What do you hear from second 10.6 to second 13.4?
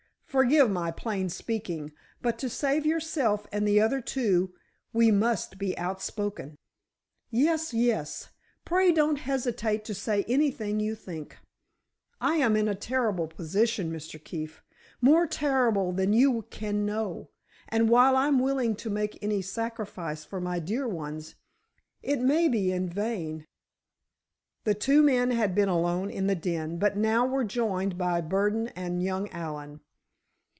you think. I am in a terrible